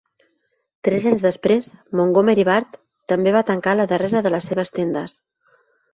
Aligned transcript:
Tres 0.87 1.03
anys 1.09 1.25
després, 1.25 1.69
Montgomery 1.99 2.45
Ward 2.49 2.79
també 3.15 3.35
va 3.39 3.47
tancar 3.51 3.77
la 3.81 3.89
darrera 3.93 4.25
de 4.29 4.33
les 4.37 4.51
seves 4.53 4.77
tendes. 4.79 5.15